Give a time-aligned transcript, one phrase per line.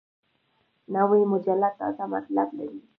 [0.95, 2.79] نوې مجله تازه مطالب لري